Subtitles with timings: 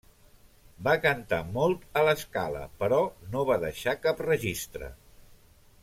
[0.87, 3.01] Va cantar molt a La Scala però
[3.35, 4.91] no va deixar cap registre.